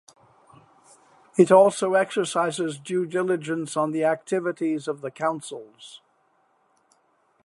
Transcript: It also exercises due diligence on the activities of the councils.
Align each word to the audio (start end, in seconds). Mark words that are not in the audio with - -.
It 1.37 1.51
also 1.51 1.93
exercises 1.93 2.79
due 2.79 3.05
diligence 3.05 3.77
on 3.77 3.91
the 3.91 4.03
activities 4.03 4.87
of 4.87 5.01
the 5.01 5.11
councils. 5.11 6.01